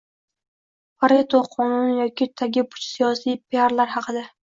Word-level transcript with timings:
«Pareto 1.03 1.43
qonuni» 1.53 1.95
yoki 2.01 2.31
tagi 2.43 2.67
puch 2.73 2.91
siyosiy 2.91 3.41
piarlar 3.49 3.99
haqida 3.99 4.31